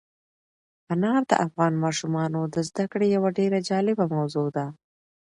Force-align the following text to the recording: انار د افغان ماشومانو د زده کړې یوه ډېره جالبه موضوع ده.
انار 0.93 1.21
د 1.31 1.33
افغان 1.45 1.73
ماشومانو 1.85 2.41
د 2.53 2.55
زده 2.69 2.85
کړې 2.91 3.07
یوه 3.15 3.29
ډېره 3.37 3.59
جالبه 3.69 4.05
موضوع 4.15 4.47
ده. 4.55 4.65